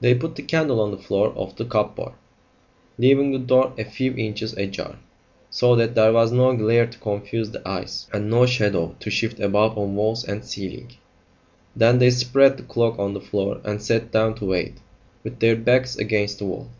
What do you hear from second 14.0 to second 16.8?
down to wait, with their backs against the wall.